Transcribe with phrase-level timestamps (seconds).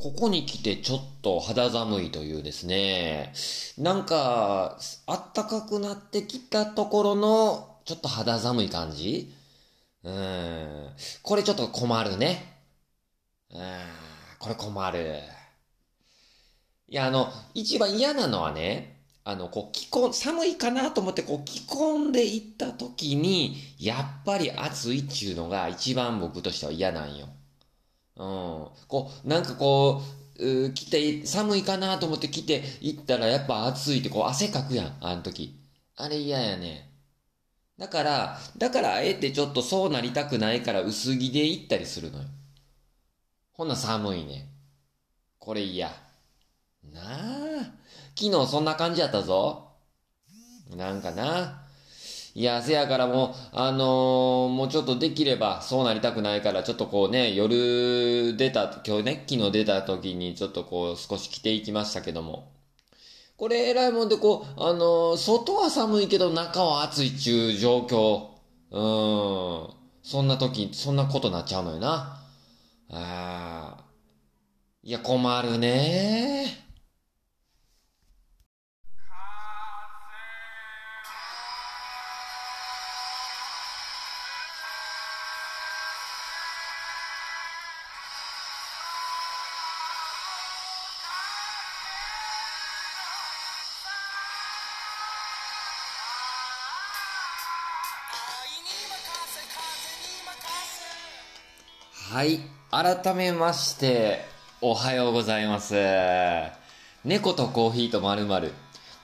[0.00, 3.34] ここに来てちょっと肌寒いというですね、
[3.76, 9.30] なんか、あったかくなってきたところの、ちょっと肌寒い感じ
[10.02, 10.88] うん。
[11.22, 12.62] これちょっと困るね。
[13.50, 13.60] うん。
[14.38, 15.18] これ困る。
[16.88, 27.28] いや、あの、一番嫌なのはね、あの、こう、着込、寒いかなと思って、こう、着込んでいった時に、やっぱり暑いっちゅうのが一番僕としては嫌なんよ。
[28.20, 28.68] うん。
[28.86, 30.02] こう、なんかこ
[30.38, 35.58] う、う来て、寒いかなと思って来て行ったらやっぱ暑いってこう汗かくやん、あの時。
[35.96, 36.90] あれ嫌やね。
[37.78, 42.24] だから、だからあえてちょっとそうなりたくないから薄着で行ったりするのよ。
[43.52, 44.48] ほんな寒いね。
[45.38, 45.88] これ嫌。
[45.88, 47.72] なあ。
[48.14, 49.70] 昨日そんな感じやったぞ。
[50.76, 51.49] なんかな。
[52.40, 62.50] いや、せやからもう、あのー、もうちょっとできれば、そうなりたくないから、ちょっとこうね、夜出た、今日ね、昨日出た時にちょっとこう、少し着ていきましたけども。
[63.36, 68.28] これ、偉いもんで、こう、あのー、外は寒いけど中は暑いっちゅう状況。
[68.70, 69.74] うーん。
[70.02, 72.24] そんな時、そんなことなっちゃうのよな。
[72.88, 73.84] ああ。
[74.82, 76.69] いや、困るねは
[102.70, 104.24] 改めまして、
[104.60, 105.74] おはようございます。
[107.04, 108.52] 猫とコーヒーとまるまる。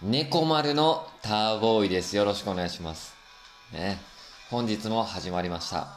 [0.02, 2.16] 猫丸のターボーイです。
[2.16, 3.14] よろしくお願いします。
[3.72, 3.98] ね。
[4.50, 5.88] 本日も始まりました。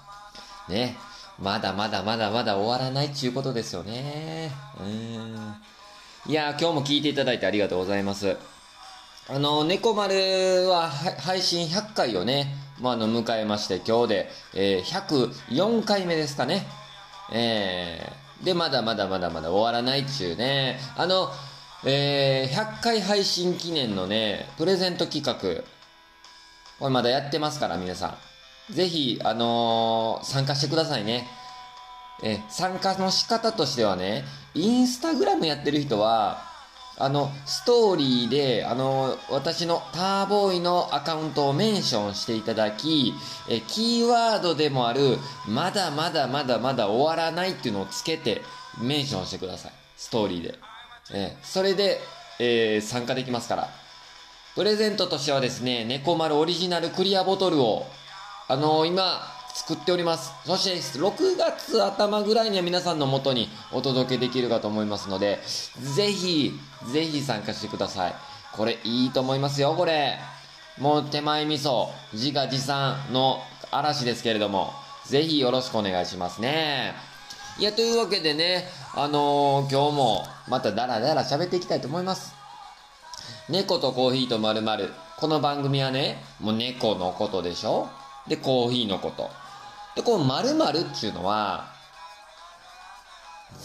[0.70, 0.96] ね。
[1.38, 4.52] まだまだまだまだ終わらないっちゅうことですよね。
[4.80, 5.56] うん。
[6.28, 8.38] いや今日も聞いていただいてありがとうございます。
[9.28, 16.66] あの、猫丸は配信100回をね、まあ、あの、迎えまして、今日で、えー、104回目ですかね。
[17.32, 20.80] えー、で、まだまだまだまだ終わらないっちゅうね。
[20.96, 21.30] あの、
[21.86, 25.64] えー、100回配信記念のね、プレゼント企画。
[26.80, 28.18] これまだやってますから、皆さ
[28.70, 28.74] ん。
[28.74, 31.28] ぜひ、あのー、参加してくださいね。
[32.22, 36.49] え参加の仕方としてはね、インスタグラムやってる人は、
[37.02, 43.14] あの、ストーリーで、あの、私のターボーイのアカウントをメンションしていただき、
[43.50, 45.18] え、キーワードでもある、
[45.48, 48.42] まだまだまだまだ終わらないっていうのをつけて、
[48.82, 49.72] メンションしてください。
[49.96, 50.60] ストーリーで。
[51.14, 52.02] え、それで、
[52.38, 53.70] えー、参加できますから。
[54.56, 57.86] プレゼントとしてはですね、猫丸オリジナルクリアボトルを、
[58.50, 60.32] あのー、今、作っております。
[60.46, 65.40] そして、6月頭ぐらいには皆さんの元にお届けできるかと思いますので、
[65.96, 66.58] ぜひ、
[66.92, 68.16] ぜひ参加してください。
[68.54, 70.18] これいいと思いますよ、これ。
[70.80, 74.74] もう手前味噌、自画自賛の嵐ですけれども、
[75.06, 76.94] ぜひよろしくお願いしますね。
[77.58, 78.66] いや、というわけでね、
[78.96, 82.34] あのー、今日もまたダラダラ喋っていきたいと思います。
[83.50, 84.94] 猫とコーヒーとまるまる。
[85.18, 87.90] この番組はね、もう猫のことでしょ？
[88.28, 89.30] で、コーヒーのこと。
[90.00, 91.74] で、この〇〇っていうのは、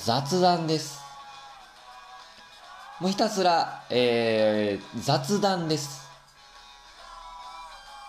[0.05, 1.01] 雑談です。
[3.01, 6.09] もうひたすら、えー、雑談です。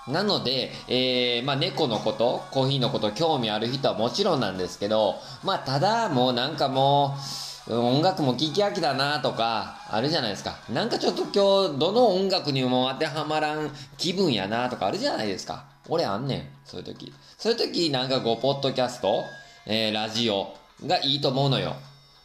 [0.07, 7.15] なので、えー、まあ、猫のこと、コーヒーのこと、興味ある人はもちろんなんですけど、まあ、ただ、もうなんかも
[7.67, 10.57] う、音楽も聴き飽きだなとか、あるじゃないですか。
[10.71, 13.69] なんかちょっと今日、どの音楽にも当てはまらん
[13.99, 15.74] 気分やなとかあるじゃないですか。
[15.87, 16.47] 俺あんねん。
[16.65, 17.13] そういう時。
[17.37, 19.23] そういう時なんかこう、ポッドキャスト、
[19.65, 21.75] えー、ラジオがいいと思うのよ。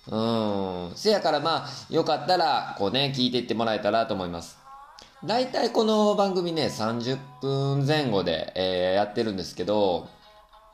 [0.08, 0.96] うん。
[0.96, 4.58] せやからまあ、よかったら、こうね、聞いていってもらえたらと思います。
[5.24, 10.08] 大体この番組ね、30分前後で、えー、やってるんですけど、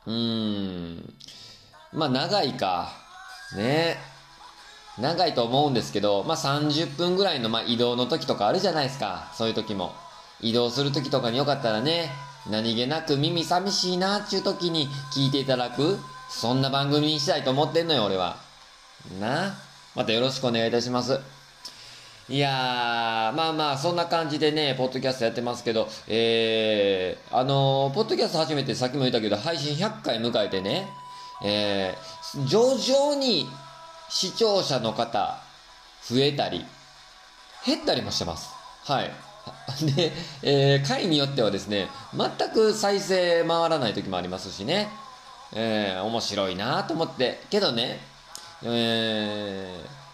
[0.05, 1.13] うーん。
[1.91, 2.93] まあ、長いか。
[3.55, 3.97] ね。
[4.97, 9.31] 長いと思うんですけど、まあ、30分ぐらいの、まあ、移動の時とかあるじゃないですか。
[9.35, 9.93] そういう時も。
[10.41, 12.09] 移動する時とかによかったらね、
[12.49, 15.99] 何気なく耳寂しいなっちゅう時に聞いていただく、
[16.29, 18.37] そんな番組にしたいと思ってんのよ、俺は。
[19.19, 19.55] な？
[19.95, 21.19] またよろしくお願いいたします。
[22.29, 30.89] いやー、まあまあ、そんな感じでね、ポッドキャストやってますけど、えー、あのー、ポッドキャスト初めてさっきも言ったけど、配信100回迎えてね、
[31.43, 33.47] えー、徐々に
[34.09, 35.41] 視聴者の方、
[36.03, 36.65] 増えたり、
[37.65, 38.49] 減ったりもしてます。
[38.83, 39.11] はい。
[39.95, 40.11] で、
[40.43, 44.89] えー、回によってはですね、全く再生回らない時もありますしね、
[45.53, 47.99] えー、面白いなと思って、けどね、
[48.63, 48.67] え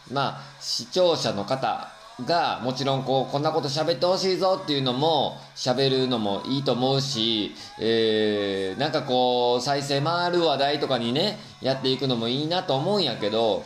[0.10, 1.88] ー、まあ、視聴者の方
[2.26, 13.64] が、もちろんこう、こんなこと喋ってほしいぞっていうのも、喋るのもいいと思うし、えー、なんかこう、再生回る話題とかにね、やっていくのもいいなと思うんやけど、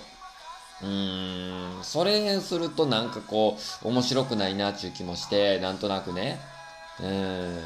[0.82, 6.40] うーん、それするとなんかこう、面白くないなっていう気もして、なんとなくね。
[7.00, 7.60] うん。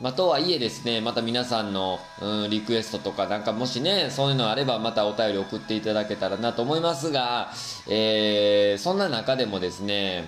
[0.00, 7.50] まあ、とはいえですね、また皆さんの、うん、リクエストとか、なんかもしね、そういうのあればまたお便り送っていただけたらなと思いますが、
[7.88, 10.24] えー、そんな中でもですね、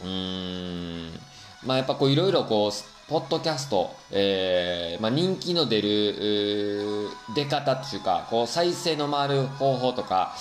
[0.00, 1.20] うーん、
[1.66, 10.34] まあやっぱこういろいろこう、ポッドキャスト、えー、まあ人気の出る、出方っていうか、こう再生の回る方法とか、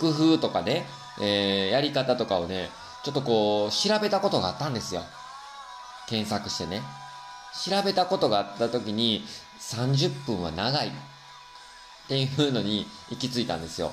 [0.00, 0.84] 工夫とかね、
[1.20, 2.70] えーやり方とかをね、
[3.04, 5.02] ちょっとこう、調べたことがあったんですよ。
[6.08, 6.82] 検索してね。
[7.64, 9.24] 調べたことがあった時に
[9.60, 10.90] 30分は長いっ
[12.08, 13.92] ていうのに行き着いたんですよ。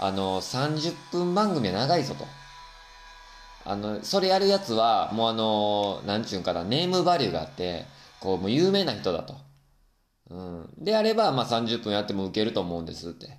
[0.00, 2.26] あの、30分番組は長いぞと。
[3.68, 7.84] あの、それやるやつは、もうあの、なんちゅうんかな、ネームバリューがあって、
[8.18, 9.36] こう、もう有名な人だと。
[10.30, 10.70] うん。
[10.78, 13.38] であれば、まあ30分やっても受けると思うんですって。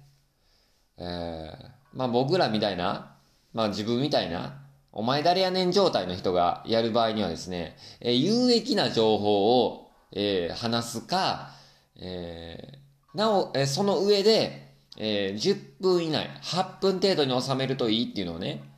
[0.99, 3.15] えー、まあ僕らみたいな、
[3.53, 4.61] まあ自分みたいな、
[4.91, 11.55] お前誰やねん状態の人がやる場合にはですね、えー有益な情報を、えー話すか、
[11.99, 18.68] えーなお、えーその上で、えー10分以内、8分程度に収めるといいっていうのをね、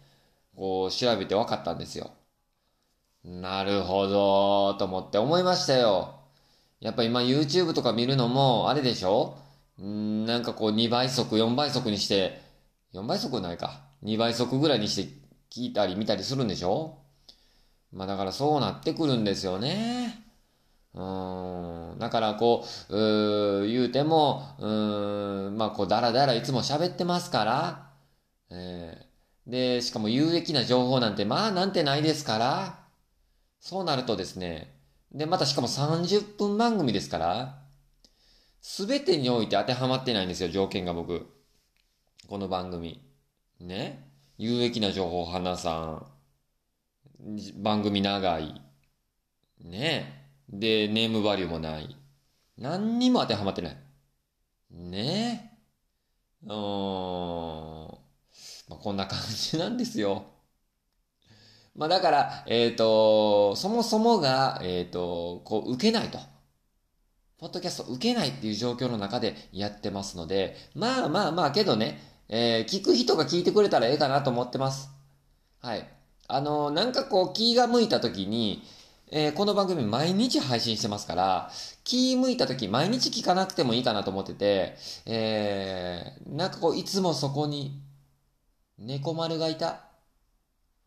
[0.61, 2.11] こう調べて分かったんですよ。
[3.23, 6.19] なるほど、と思って思いましたよ。
[6.79, 9.39] やっぱ今 YouTube とか見るのも、あれでしょ？
[9.81, 12.43] んなんかこう2倍速、4倍速にして、
[12.93, 13.81] 4倍速ないか。
[14.03, 15.11] 2倍速ぐらいにして
[15.49, 16.99] 聞いたり見たりするんでしょ？
[17.91, 20.23] まあだからそうなってくるんですよね。
[20.93, 21.95] うん。
[21.97, 24.67] だからこう、う言うても、う
[25.49, 27.89] ん、まあこうだらだらいつも喋ってますから、
[28.51, 29.00] え
[29.47, 32.79] で、しかも有益な情報なんてまあなんてないですから、
[33.59, 34.75] そうなるとですね、
[35.11, 37.61] で、またしかも30分番組ですから、
[38.61, 41.27] すべてにおいて当てはまってないんですよ、条件が僕。
[42.27, 43.03] この番組。
[43.59, 44.07] ね。
[44.38, 46.05] 有益な情報、花さん。
[47.61, 48.61] 番組長い。
[49.59, 50.27] ね。
[50.49, 51.95] で、ネームバリューもない。
[52.57, 53.77] 何にも当てはまってない。
[54.71, 55.59] ね。
[56.44, 57.81] うーん。
[58.71, 60.23] まあ、こんな感じなんですよ。
[61.75, 66.19] まあだから、えっ、と、そもそもが、えっ、と、こう、受けないと。
[67.38, 74.89] ポッドキャスト受けないっていう状況の中でやってますので、まあまあまあけどね、えー聞く人が聞いてくれたらええかなと思ってます。
[75.59, 75.88] はい。
[76.27, 78.63] あのなんかこう気が向いた時に、
[79.12, 81.51] えーこの番組毎日配信してますから、
[81.83, 84.75] 気向いた時毎日聞かなくてもいいかなと思ってて、
[85.07, 87.81] えーなんかこういつもそこに
[88.83, 89.81] 猫丸がいた？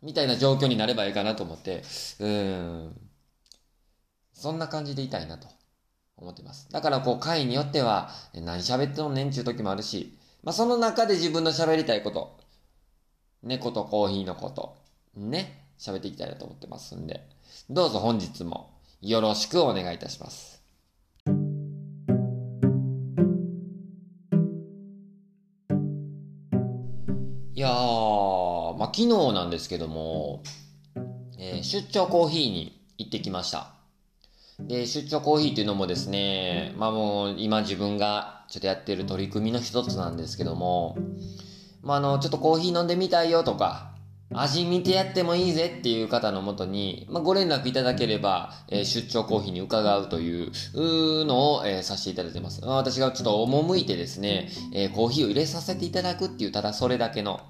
[0.02, 1.82] みたいな状況になればいいかなと思って、
[2.18, 3.00] うん。
[4.32, 5.46] そんな感じでいたいなと
[6.16, 6.68] 思ってます。
[6.70, 12.36] だからこう回によっては、何喋ってもねんちゅう時もあるし、まあその中で自分の喋りたいこと、
[13.42, 14.76] 猫とコーヒーのこと、
[15.16, 17.26] ね、喋っていきたいなと思ってますんで、
[17.70, 20.53] どうぞ本日もよろしくお願いいたします。
[28.96, 30.40] 昨日なんですけども、
[31.36, 33.72] えー出張コーヒーに行ってきました。
[34.60, 40.96] で、出張コーヒーっていうのもですね、まあもう今自分がちょっとやってる取り組みの一つなんですけども、
[41.82, 43.93] まああの、ちょっとコーヒー飲んでみたいよとか、
[44.32, 50.50] 味見てやってもいいぜっていう方のもとに、まあ、ご連絡いただければ、えー出張コーヒーに伺うという
[51.24, 52.60] のを、えーさせていただいてます。
[52.62, 57.40] まあ私がちょっと赴いてですね、えーコーヒーを入れさせていただくっていう、ただそれだけの。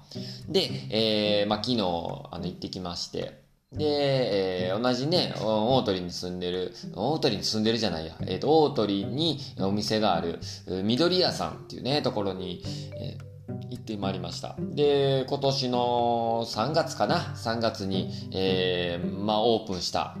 [0.47, 3.41] で、えーまあ、昨日、あの、行ってきまして、
[3.71, 10.39] で、えー同じね、大鳥に住んでる、大鳥に住んでるじゃないや、えっ、と、大鳥にお店がある、
[10.83, 12.63] 緑屋さんっていうね、ところに、
[12.99, 13.34] えー
[13.69, 14.55] 行ってまいりました。
[14.59, 20.17] で、今年の3月かな ?3 月に、えーまあ、オープンした、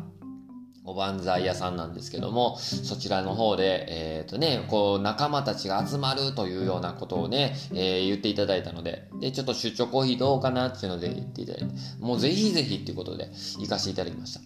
[0.87, 14.39] おばんざい屋さんなんですけども、そちらの方で、えっ、とね、こう、仲間たちが集まるというようなことをね、えー言っていただいたので、で、ちょっと出張コーヒーどうかなっていうので言っていただいて、もうぜひぜひっていうことで行かせていただきました。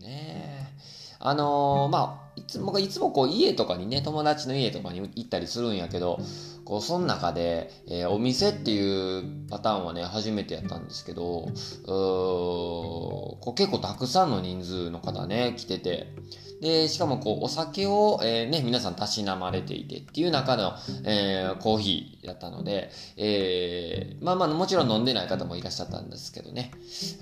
[0.00, 0.78] ねえ。
[1.20, 6.20] あのーまあ、いつも、いつもこう家とかにね、友達の家とかに行ったりするんやけど、
[6.68, 16.12] こう、その中で、えー、お店っていうパターンはね、初めてやったんですけど、うこう結構たくさんの人数の方ね、来てて、
[16.60, 20.74] で、しかもこう、お酒を、えー、ね、皆さんたしなまれていてっていう中の、
[21.06, 26.72] えー、コーヒーだったので、えー、まあまあ、もちろん飲んでない方もいらっしゃったんですけどね、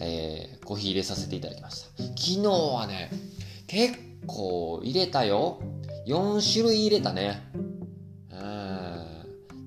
[0.00, 2.02] えー、コーヒー入れさせていただきました。
[2.02, 3.10] 昨日はね、
[3.68, 5.60] 結構入れたよ。
[6.08, 7.42] 4種類入れたね。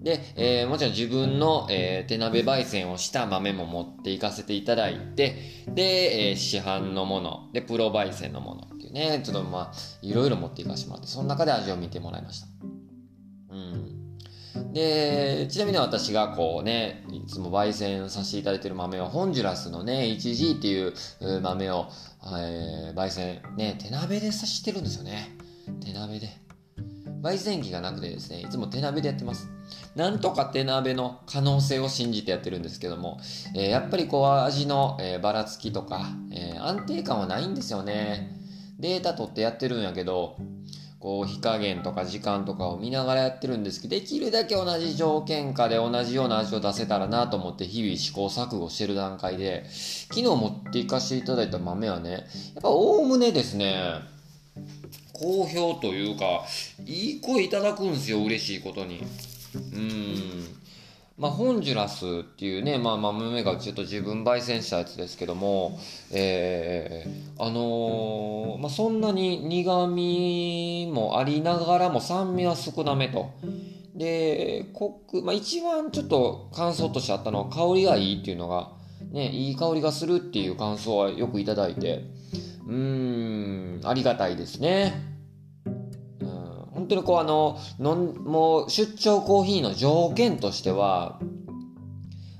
[0.10, 5.36] で、えー、もちろん自分の、えー、手鍋焙煎をした豆も持っていかせていただいて、
[5.68, 12.48] で、えー、市販のもの、で、プロ焙煎のものっていうね、ちょっとまあ、いろいろ持っていかせてもらって、その中で味を見てもらいました。
[13.52, 14.74] うん。
[14.74, 21.88] で、ちなみに私がこうね、いつも焙煎させていただいている豆は、ホンジュラスのね、1G っていう豆を、
[22.24, 25.38] えー、焙煎、ね、手鍋でさしてるんですよね。
[25.86, 26.30] 手鍋で。
[27.22, 29.59] 焙煎機がなくてですね、いつも手鍋でやってます。
[29.96, 33.20] なんとか手鍋の可能性を信じてやってるんですけども、
[33.56, 38.38] えー、やっぱりこう味の、えー、ばらつきとか、えー、安定感はないんですよね。
[38.80, 40.38] データ取ってやってるんやけど、
[41.00, 52.24] こう火加減とか時間とかを見ながらやってるんですけど、できるだけ同じ条件下で同じような味を出せたらなと思って日々試行錯誤してる段階で、昨日持っていかせていただいた豆はね、やっ
[52.62, 53.80] ぱおおむねですね、
[55.14, 56.46] 好評というか、
[56.86, 59.06] いい声いただくんですよ、嬉しいことに。
[59.56, 60.60] うん。
[61.20, 65.78] まあ、ホンジュラスっていうね、まあ、豆がちょっと自分焙煎したやつですけども、
[66.12, 73.34] えー、あのー、まあ、そんなに苦味もありながらも酸味は少なめと。
[73.96, 78.72] で、コク、まあ、一番ちょっと感想としてあったのは香りがいいっていうのが、
[79.12, 82.06] ね、いい香りがするっていう感想はよくいただいて、
[82.66, 85.19] うーん、ありがたいですね。
[86.90, 91.20] 当にこうあの、のん、もう出張コーヒーの条件としては、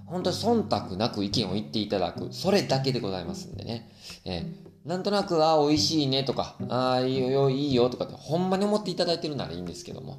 [0.06, 2.30] 本当に忖度なく意見を言っていただく。
[2.32, 3.92] それだけでございますんでね。
[4.26, 10.18] えー、なんとなく、あ、美味しいねとか、ああ、いいよ、いいよとかって、ほんまに思っていただいてるならいいんですけども、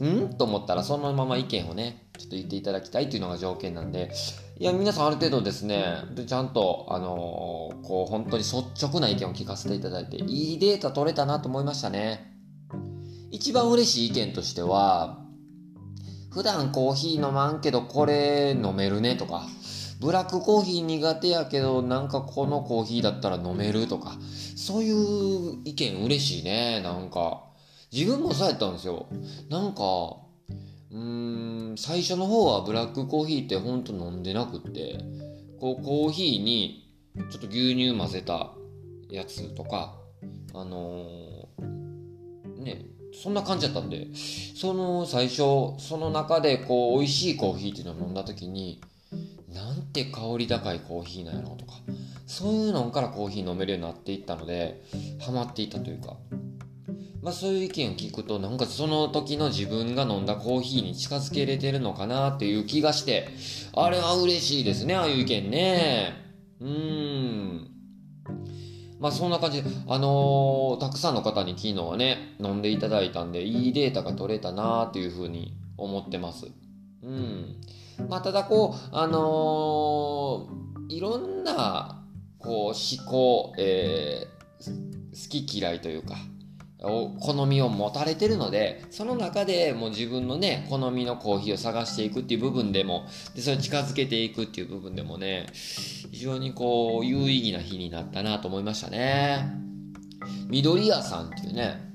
[0.00, 0.28] ん？
[0.38, 4.12] と思ったらそのまま意見をね、ちょっと言っていただきたいっていうのが条件なんで、
[4.58, 12.35] いや、皆さんある程度ですね、ちゃんと、あのー、こう、本当に率直な意見を聞かせていただいて、いいデータ取れたなと思いましたね。
[13.30, 15.22] 一番嬉しい意見としては、
[16.30, 19.46] 普段コーヒー飲まんけどこれ飲めるねとか、
[20.00, 24.18] ブラックコーヒー苦手やけどなんかこのコーヒーだったら飲めるとか、
[24.56, 27.42] そういう意見嬉しいね、なんか。
[27.92, 29.06] 自分もそうやったんですよ。
[29.48, 29.82] なんか、
[30.90, 34.98] うーん、最初の方はブラックコーヒーってほんと飲んでなくって、
[35.60, 36.92] こうコーヒーに
[37.30, 38.52] ちょっと牛乳混ぜた
[39.08, 39.96] やつとか、
[40.52, 42.86] あのー、ね、
[43.22, 44.08] そんな感じだったんで、
[44.54, 45.36] その最初、
[45.78, 48.80] その中でこう、美味しいコーヒーっていうのを飲んだ時に、
[49.52, 51.72] なんて香り高いコーヒーなんやろとか、
[52.26, 54.82] そういうのからコーヒー飲めるようになっていったので、
[55.18, 56.16] ハマっていたというか、
[57.22, 63.28] まあそういう意見を聞くと、なんかその時の自分が飲んだコーヒーに近づけれてるのかなっていう気がして、
[63.72, 66.12] あれは嬉しいですね、ああいう意見ね。
[66.60, 67.75] うーん。
[68.98, 76.46] まあそんな感じで、あのー、たくさんの方に昨日はね、飲んでいただいたんで、いいデータが取れたなーっていうふうに思ってます。
[77.02, 77.56] うん。
[78.08, 82.02] まあただこう、あのー、いろんな、
[82.38, 86.14] こう、思考、えー、好き嫌いというか、
[86.80, 99.50] 好みを持たれてるので、その中でもう自分のね、好みのコーヒーを探していくっていう部分でも、で、それを近づけていくっていう部分でもね、非常にこう、有意義な日になったなと思いましたね。
[100.48, 101.86] 緑屋さんっていうね、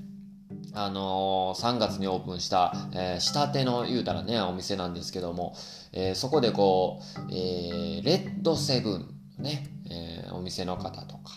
[0.74, 5.54] あのー、3月にオープンした、えー、下手の言うたらね、お店なんですけども、
[5.92, 9.08] えー、そこでこう、え、レッドセブン、
[9.38, 11.32] ね、え、お店の方とか、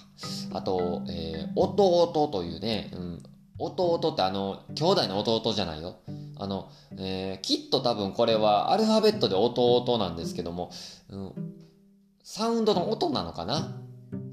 [0.53, 3.23] あと、えー、弟というね、うん、
[3.57, 5.97] 弟ってあの、兄弟の弟じゃないよ。
[6.37, 10.71] あの、えー、きっと多分これはアルファベットで弟なんですけども、
[11.09, 11.33] うん、
[12.23, 13.81] サウンドの音なのかな？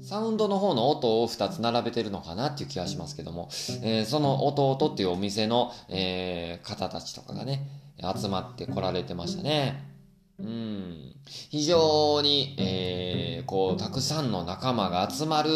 [0.01, 3.47] サウンドの方の音を2つ並べてるのかなっていう気がしますけども、
[3.83, 7.67] えー、その弟っていうお店の、えー、方たちとかがね、
[8.01, 9.92] 集まって来られてましたね。
[10.39, 11.15] うん。
[11.49, 15.49] 非常に、えー、こう、たくさんの仲間が集まる、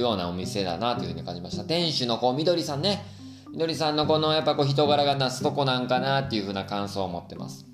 [0.00, 1.64] ようなお店だなというふうに感じました。
[1.64, 3.04] 店主のこう、みどりさんね。
[3.50, 7.71] みどりさんのこの、やっぱこう、人柄がなすとこなんかなっていうふうな感想を持ってます。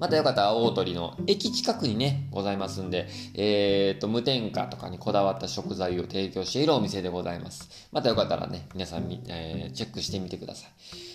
[0.00, 7.88] またよかったら大鳥の駅近くにね、ございますんで、えーと、無添加とかにこだわった食材を提供しているお店でございます。
[7.92, 10.68] またよかったらね、皆さんみ、えー、チェックしてみてくださ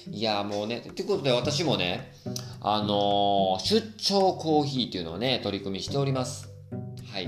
[0.08, 0.12] い。
[0.12, 2.14] いやもうね、ということで私もね、
[2.62, 6.48] あのー、出張コーヒーっていうのをね、取り組みしております。
[7.12, 7.28] はい。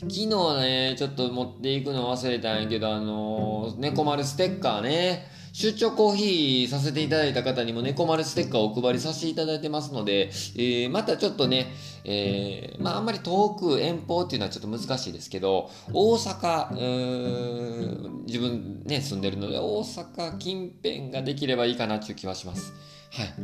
[0.00, 0.26] 昨日
[0.60, 11.72] ね、ちょっと持っていくの忘れたんやけど、あのー、猫丸ステッカーね、出張コーヒーさせていただいた方にも猫丸ステッカーをお配りさせていただいてますので、えー、またちょっとね、
[12.04, 22.74] えー、まああんまり遠く遠方っていうのはちょっと難しいですけど、大阪、自分ね、住んでるので、大阪近辺ができればいいかなっていう気はします。
[23.12, 23.34] はい。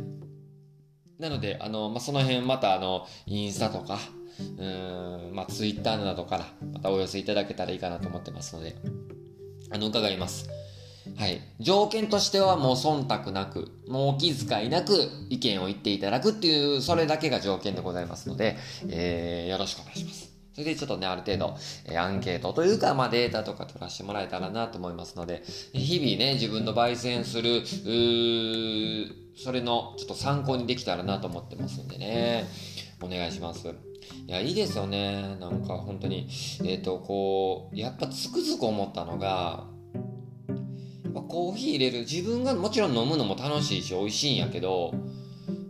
[1.19, 3.97] なので、あの、まあ、その辺またあの、インスタとか、
[4.59, 8.75] うん、まあ、ツイッターなどからまたお寄せいただけたらいいかなと思ってますので、
[9.71, 10.47] あの、伺います。
[11.17, 11.41] はい。
[11.59, 14.93] 条件としてはもう忖度なく、もうお気遣いなく
[15.29, 18.57] 意見を言っていただくっていう、それだけが条件でございますので、
[18.89, 20.31] えー、よろしくお願いします。
[20.53, 25.43] それでちょっとね、ある程度、えー、アンケートというか、まあデータとか取らせてもらえたらなと思いますので、
[25.73, 27.65] 日々ね、自分の焙煎する、
[29.35, 32.45] それのちょっと参考にできたらなと思ってますんでね、
[33.01, 33.67] お願いします。
[33.67, 35.37] いや、いいですよね。
[35.39, 36.29] なんか本当に、
[36.63, 39.65] えっ、ー、と、こう、やっぱつくづく思ったのが、
[41.21, 44.93] コーヒー入れる自分がもちろん飲むのも楽しいし美味しいんやけど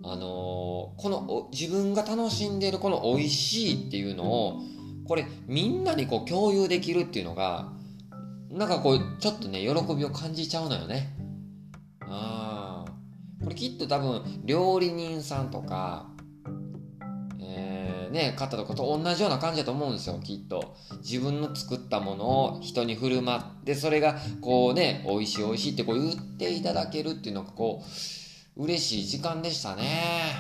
[0.04, 4.62] あのー、この自分が楽しんでるこの美味しいっていうのを
[5.08, 7.72] これみんなにこう共有できるっていうのが
[8.50, 11.16] なんかこうちょっとね喜びを感じちゃうのよね。
[12.02, 12.86] あ
[13.44, 16.12] これきっと多分料理人さんとか
[18.13, 20.75] ね、方とかと同じような感じだと思うんですよ、きっと。
[21.01, 22.25] 自分の作ったもの
[22.58, 27.84] を人に振る舞って、それがこうね、美味しい美味しいってこう言っていただけるっていうのがこ
[28.55, 30.36] う、嬉しい時間でしたね。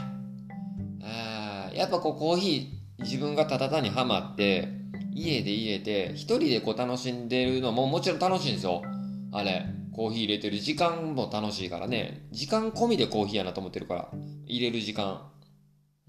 [1.01, 4.67] えー、やっぱこうコーヒー自分がただ単にハマって、
[5.15, 8.83] 家で入れて、一人でこう楽しんでるのももちろん楽しいんですよ。
[9.31, 9.65] あれ。
[9.93, 12.27] コーヒー入れてる時間も楽しいからね。
[12.31, 14.09] 時間込みでコーヒーやなと思ってるから。
[14.45, 15.29] 入れる時間。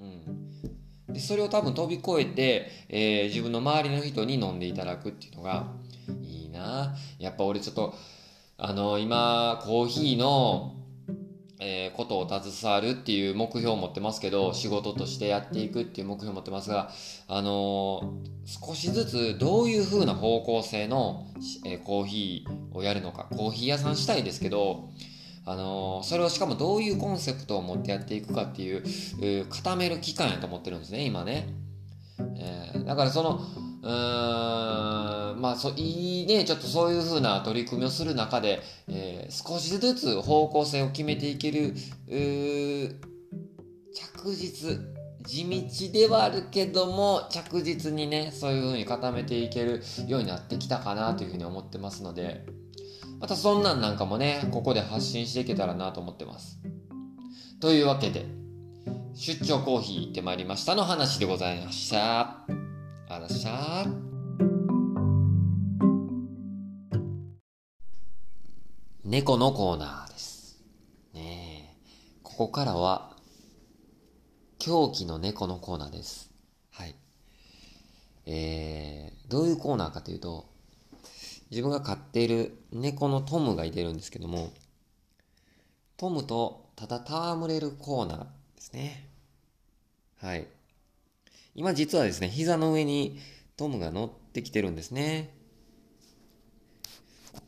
[0.00, 0.43] うん。
[1.14, 5.68] でそれを多分飛び越えて、えー、自分の周りの人に飲んでいただくっていうのが
[6.22, 6.96] いいな。
[7.18, 7.94] やっぱ俺ちょっと
[8.58, 10.74] あの今コーヒーの、
[11.60, 16.90] えー、ことを携わるっていう目標を持ってますけど仕事としてやっていくっていう目標を持ってますが
[17.28, 21.26] あのー、少しずつどういう風な方向性の、
[21.64, 24.90] え、コーヒーをやるのかコーヒー屋さんしたいですけど
[25.46, 31.48] あのそれをしかもどういうコンセプトを持ってやっていくかっていう、固める期間やと思ってるんですね、今ね。
[32.36, 33.40] えー、だからその、
[33.82, 41.74] うーん、まあそう、いいね、ちょっとそういうふうな取り組みをする中で、えー、少しずつ方向性を決めていける、
[43.94, 44.80] 着実、
[45.26, 52.46] 地道ではあるけども、着実にね、そういうふうに固めていけるようになってきたかなというふうに思ってますので、
[53.24, 56.58] またそんなんなんかもね、ここで発信していけたらなと思ってます。
[57.58, 58.26] というわけで、
[59.14, 62.44] 出張コーヒー行ってまいりましたの話でございました。
[63.08, 63.86] あらしゃ
[69.04, 70.62] 猫のコーナーです。
[71.14, 71.88] ねえ。
[72.22, 73.16] ここからは、
[74.58, 76.30] 狂気の猫のコーナーです。
[76.70, 76.94] はい。
[78.26, 80.52] えー、どういうコーナーかというと、
[81.54, 84.52] 自分が飼っている猫のトムがいてるんですけども、
[85.96, 89.08] トムとただ戯れるコーナーですね。
[90.20, 90.48] はい。
[91.54, 93.20] 今実はですね、膝の上に
[93.56, 95.32] トムが乗ってきてるんですね。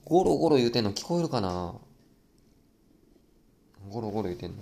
[0.05, 1.75] ゴロゴロ言うてんの聞こえるかな？
[3.91, 4.59] ゴロゴロ言うてんの。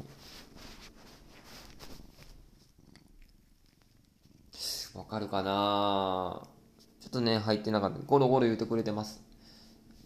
[4.94, 6.48] わかるかな？
[7.02, 7.98] ちょっとね、入ってなかった。
[8.06, 9.22] ゴロゴロ言うてくれてます。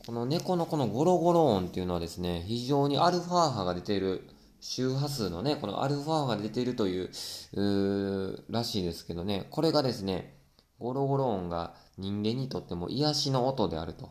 [0.09, 4.27] この猫のこのゴロゴロ音っていうのはですね、非常にアルファ波が出ている、
[4.59, 7.11] 周波数のね、このアルファ波が出ているという、
[7.53, 10.35] うらしいですけどね、これがですね、
[10.79, 14.09] ゴロゴロ音が人間にとっても癒しの音であると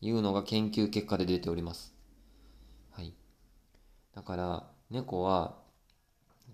[0.00, 1.92] いうのが研究結果で出ております。
[2.92, 3.12] はい。
[4.14, 5.58] だから、猫は、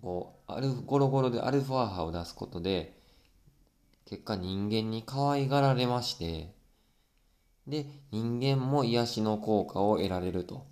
[0.01, 2.99] こう、アルゴロゴロでアルファ波を出すことで、
[4.05, 6.54] 結果人間に可愛がられまして、
[7.67, 10.65] で、人間も癒しの効果を得られると。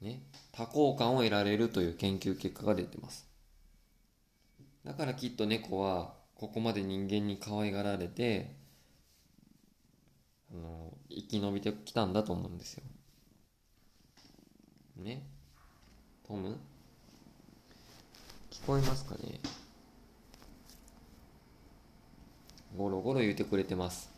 [0.00, 0.22] ね。
[0.52, 3.26] 多幸感を得られるという研究結果が出てます。
[4.84, 8.54] だからきっと猫は、ここまで人間に可愛がられて、
[10.52, 12.82] あの、生き延びてきたんだと思うんですよ。
[14.96, 15.26] ね。
[16.26, 16.58] トム？
[18.50, 19.40] 聞こえますかね？
[22.76, 24.10] ゴロゴロ言うてくれてます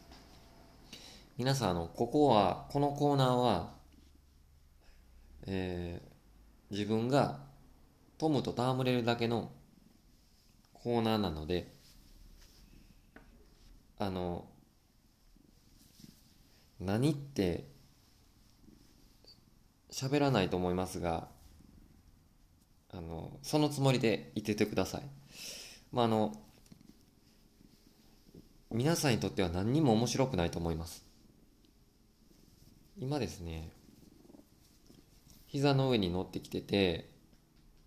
[1.43, 3.73] 皆さんあのここはこのコーナーは
[5.45, 7.41] えー、自分が
[8.17, 9.51] トムと戯れるだけの
[10.73, 11.75] コーナーなので
[13.99, 14.45] あの
[16.79, 17.65] 何って
[19.91, 21.27] 喋らないと思いますが
[22.93, 25.03] あのそのつもりでいててください。
[25.91, 26.41] まああの
[28.71, 31.11] 皆さんにとっては何にも面白くないと思います。
[32.99, 33.71] 今ですね
[35.47, 37.11] 膝の上に乗ってきてて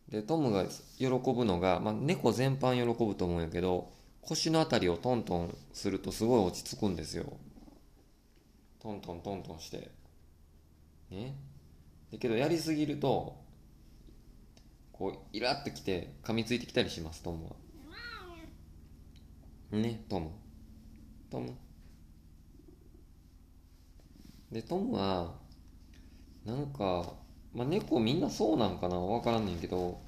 [0.10, 0.66] でトムが
[0.98, 3.90] 喜ぶのが、まあ、猫全般喜ぶと思うんやけど
[4.22, 7.26] 腰の辺りをトントンするとすごい落ち着くんですよ。
[8.80, 9.92] トントントントンして。
[11.12, 11.36] ね。
[12.12, 13.36] だけどやりすぎると
[14.92, 17.52] こうイラッときて噛みついてきたりしますトムは。
[19.78, 20.32] ねトム。
[21.30, 21.56] トム。
[24.56, 25.34] でトムは
[26.46, 27.14] なんか
[27.54, 30.00] まあ、猫みんなそうなんかな分からんねんけど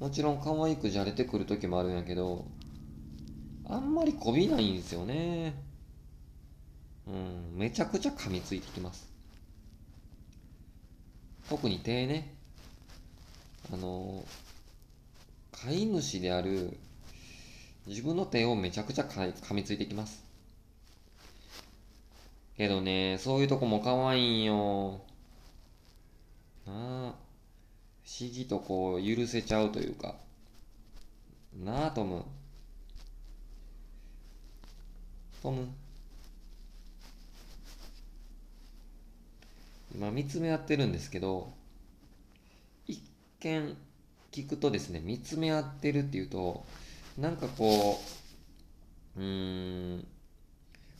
[0.00, 2.44] もちろん可愛くじゃれてくる時もあるんやけど
[3.64, 5.54] あんまりこびないんですよね。
[7.06, 9.08] うんめちゃくちゃ噛みついてきます。
[11.48, 12.34] 特に手ね
[13.72, 14.24] あの
[15.52, 16.76] 飼い主である
[17.86, 20.27] 自分の手をめちゃくちゃ噛みついてきます。
[22.58, 25.00] けどねそういうとこも可愛いんよ。
[26.66, 27.14] なあ
[28.04, 30.16] 不思議とこう許せちゃうというか。
[31.54, 32.24] なあトム。
[35.40, 35.68] トム。
[39.94, 41.52] 今見つめ合ってるんですけど
[42.86, 43.00] 一
[43.40, 43.76] 見
[44.32, 46.66] 聞くとですね見つめ合ってるっていうと
[47.16, 48.00] なんかこ
[49.16, 50.06] ううーん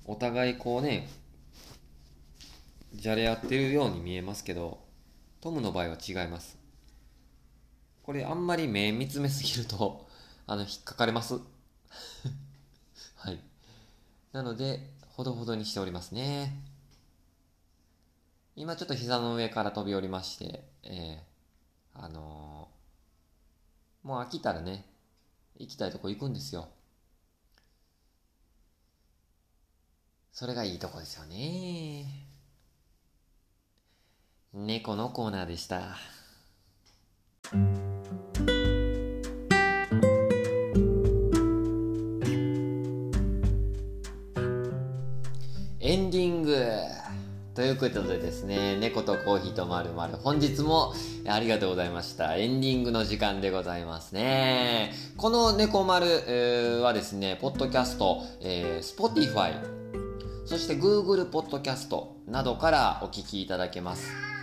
[0.07, 1.09] お互いこうね
[2.99, 4.81] じゃれ合ってるように見えますけど
[5.41, 6.59] トムの場合は違います。
[8.03, 10.09] これあんまり目見つめすぎると、
[10.49, 11.35] あの、引っかかれます。
[13.17, 13.41] はい。
[14.33, 16.65] なので、ほどほどにしておりますね。
[18.57, 24.85] 今ちょっと膝の上から飛び降りまして、えー、あのー、もう飽きたらね、
[25.57, 26.69] 行きたいとこ行くんですよ。
[30.33, 32.28] それがいいとこですよね。
[34.55, 35.99] 猫のコーナーでした。
[45.81, 46.65] エンディング
[47.55, 50.95] ということでですね、猫とコーヒーとまるまる本日も
[51.29, 52.37] ありがとうございました。
[52.37, 54.95] エンディングの時間でございますね。
[55.19, 59.61] この猫丸、えー、はですね、ポッドキャスト、えー、Spotify、
[60.47, 64.38] そして Google ポッドキャストなどからお聞きいただけます。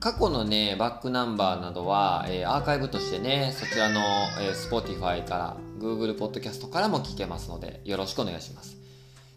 [0.00, 4.00] 過去のね、バックナンバーなどは、えー、アーカイブとしてね、そちらの、
[4.40, 8.78] えー、Spotify から、Google Podcast からも聞けますので、よろしくお願いします。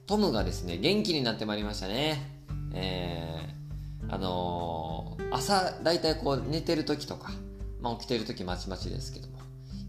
[0.07, 2.21] トムがですね、元気になってまいりましたね。
[2.73, 7.31] えー、あのー、朝、だいたいこう、寝てる時とか、
[7.81, 9.39] まあ、起きてる時まちまちですけども、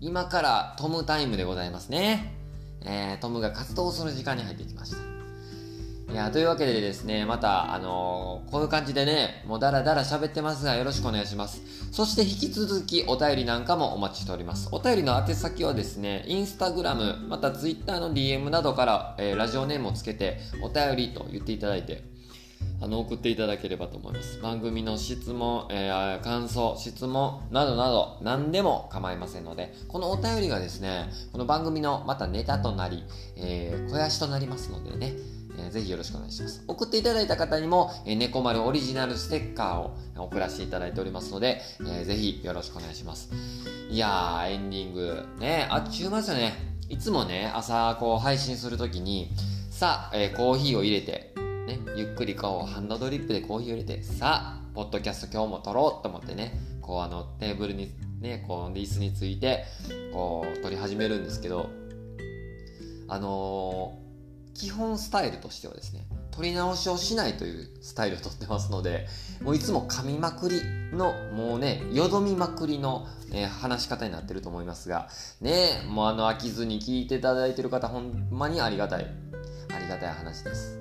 [0.01, 2.35] 今からトムタイムでございますね。
[2.83, 5.14] えー、トムが活動する時間に入ってきました。
[6.15, 11.61] いや、というわけでですね、また、あのー、こういう感じでね、もうダラダラ喋ってますが、よろしくお願いします。
[11.91, 14.69] そして引き続きお便りなんかもお待ちしております。
[14.71, 22.05] お便りの宛先はですね、インスタグラム、またツイッターの DM などから、えー、ラジオネームをつけて、お便りと言っていただいて、
[22.81, 24.39] あの、送っていただければと思います。
[24.41, 33.03] 番組の質問、えー、感想、質問などなど、何でも構いませんので、このお便りがですね、この番組のまたネタとなり、
[33.37, 35.15] えー、肥やしとなりますのでね、
[35.59, 36.65] えー、ぜひよろしくお願いします。
[36.67, 43.31] 送っていただいた方にも、え、猫丸オリジナルステッカーを送らせていただいておりますので、えー、ぜひよろしくお願いします。
[43.91, 46.55] いやー、エンディング、ね、あっちゅう間ですよね。
[46.89, 49.31] いつもね、朝こう配信するときに、
[49.71, 51.35] さあ、え、コーヒーを入れて、
[51.67, 59.65] ね、ゆっくりこうハンドドリップでコーヒーを入れて、さあ、ポッドキャスト今日も撮ろうと思ってね、こうあのテーブルにね、こう椅子について、
[60.13, 61.71] こう撮り始めるんですけど、
[63.09, 64.04] あのー
[64.55, 69.07] 基本スタイルとしてはですね、取り直しをしないというスタイルをとってますので、
[69.43, 70.61] もういつも噛みまくり
[70.93, 75.09] の、もうね、よどみまくりの、えー、話し方になってると思いますが、
[75.41, 79.07] ね、もうあの飽きずに聞いていただいてる方、ほんまにありがたい、
[79.75, 80.79] ありがたい話です。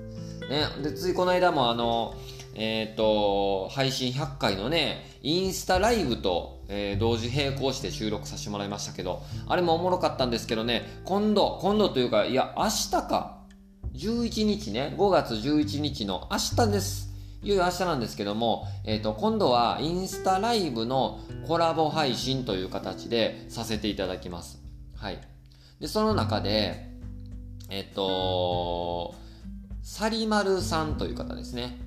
[0.48, 2.14] ね、で、ついこの間もあの、
[2.54, 13.33] えっ、ー、と、配信100回のね、インスタライブと、えー、同時並行して収録させてもらいましたけど、あれもおもろかったんですけどね、今度、今度というか、いや、明日か、
[13.94, 17.14] 11日ね、5月11日の明日です。
[17.44, 24.60] いよいよ明日なんですけども、えっ、ー、と、今度はインスタライブのコラボ配信という形でさせていただきます。
[24.96, 25.20] はい。
[25.78, 26.90] で、その中で、
[27.70, 29.14] えっ、ー、と、
[29.84, 31.78] サリマルさんという方ですね。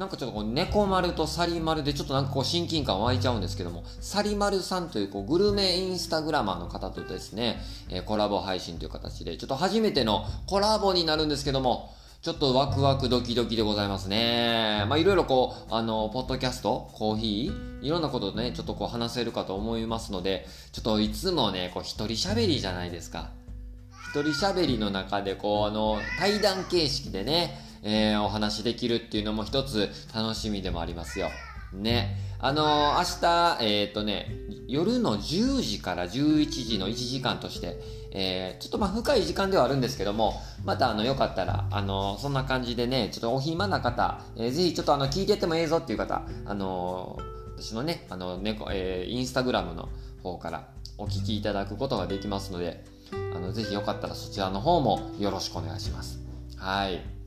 [0.00, 7.60] なんかちょっとこう、猫丸とサリマルでちょっとなんかこう親近感湧いちゃうんですけども、サリマルさんというこうグルメインスタグラマーの方とですね、
[7.90, 14.86] えー、コラボ配信という形で、ちょっと初めてのコラボになるんですけども、ちょっとワクワクドキドキでございますね。
[14.88, 23.28] まあいろいろこう、あの、ポッドキャスト、コーヒー、いろんなことね、ちょっとこう話せるかと思いますので、ちょっといつもね、こう一人喋りじゃないですか。
[24.14, 31.30] 一人喋りの中でこう、あの、対談形式でね、えー、お話できるっていうのも一つ楽しみでもありますよ。
[31.72, 32.16] ね。
[32.38, 34.30] あのー、明日、えっ、ー、とね、
[34.66, 37.80] 夜の10時から11時の1時間として、
[38.12, 47.18] えー、ちょっとまあ深い時間ではあるんですけども、またあの、よかったら、あのそんな感じでね、ちょっとお暇な方、えー、ぜひちょっとあの、聞いててもええぞっていう方、あの
[47.56, 49.88] 私のね、あの、猫、えー、インスタグラムの
[50.22, 52.84] 方からお聞きいただくことができますので、
[53.34, 56.20] あの、ぜひよかったらそちらの方もよろしくお願いします。
[56.56, 57.19] はい。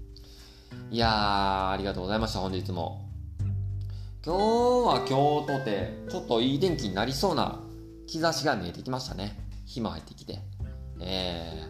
[0.94, 3.10] いやー、ありがとうございました、本日も。
[4.24, 7.64] 今日は今日とて、ちょっといい天気になりそうな
[8.06, 9.36] 兆しが見えてきましたね。
[9.66, 10.38] 日も入ってきて。
[11.00, 11.64] え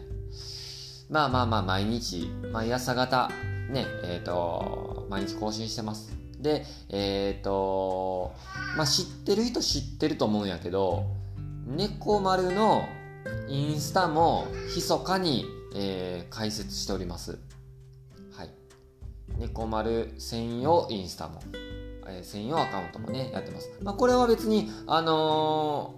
[1.08, 3.30] ー、まあまあまあ、毎日、毎朝方、
[3.70, 6.12] ね、えっ、ー、と、毎日更新してます。
[6.38, 8.34] で、えっ、ー、と、
[8.76, 11.06] まあ知ってる人知ってると思うんやけど、
[11.66, 12.84] 猫丸の
[13.48, 17.38] インスタも密かに、えー、解説しております。
[19.38, 21.40] 猫丸専用インスタも、
[22.06, 23.70] えー、専用アカウントもね、やってます。
[23.82, 25.94] まあ、これは別に、あの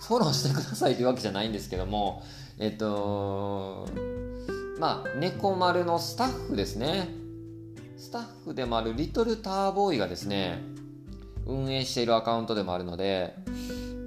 [0.00, 2.22] ー、フォローしてくださいというわけじゃないんですけども、
[2.58, 3.88] えっと、
[4.78, 7.08] まあ、猫丸のスタッフですね。
[7.96, 10.62] スタッフでもあるリトルターボーイがですね、
[11.46, 13.34] 運営しているアカウントでもあるので、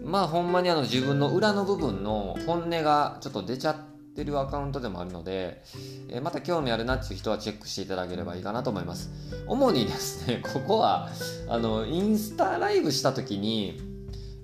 [0.04, 5.62] まあほんまにあの自分の裏の部分の本音がちょっと出ちゃって、ってるアカウントでもあるので、
[6.08, 9.10] えー、また興味あるなっていう人はチェックしていただければいいかなと思います。
[9.48, 11.10] 主にですね、 ここは、
[11.50, 13.82] あの、インスタライブした時に、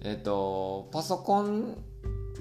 [0.01, 1.77] えっ、ー、と、パソコン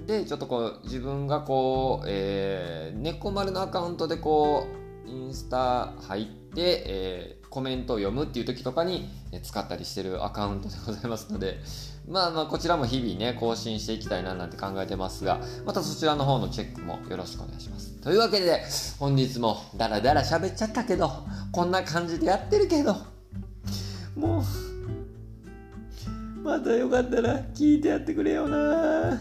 [0.07, 4.67] でちょっとこう自分がこう、えー、猫丸のアカウントでこ
[5.07, 9.09] う、インスタ入って、えー、コメントを読むっていう時とかに
[9.43, 11.59] 使ったりしてるアカウントでございますので、
[12.09, 17.91] まあまあこちらも日々ね、更新していきたいななんて考えてますが、またそちらの方のチェックもよろしくお願いします。
[18.01, 18.63] というわけで、
[18.99, 21.11] 本日もダラダラ喋っちゃったけど、
[21.53, 22.97] こんな感じでやってるけど、
[24.17, 24.43] もう、
[26.43, 29.21] またよかったら聞いてやってくれよな